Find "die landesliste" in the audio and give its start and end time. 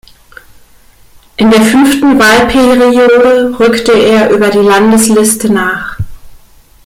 4.49-5.53